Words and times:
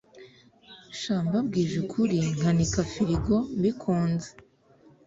Sha 0.99 1.15
mbabwije 1.25 1.75
ukuri 1.83 2.17
nkanika 2.37 2.81
firigo 2.91 3.35
mbikunze 3.57 4.29